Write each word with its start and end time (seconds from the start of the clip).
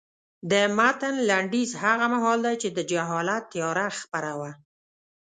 د 0.51 0.53
متن 0.77 1.15
لنډیز 1.29 1.71
هغه 1.83 2.05
مهال 2.13 2.39
دی 2.45 2.55
چې 2.61 2.69
د 2.77 2.79
جهالت 2.91 3.43
تیاره 3.53 3.87
خپره 3.99 4.31
وه. 4.39 4.51